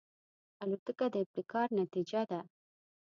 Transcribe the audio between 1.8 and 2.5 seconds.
نتیجه ده.